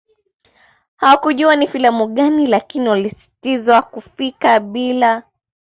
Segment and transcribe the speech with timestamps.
[0.95, 5.23] Hawakujua ni filamu gani lakini walisisitizwa kufika bila